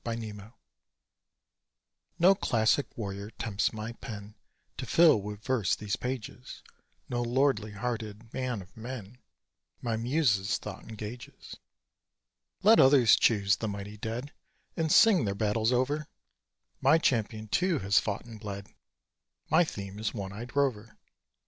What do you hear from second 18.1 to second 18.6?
and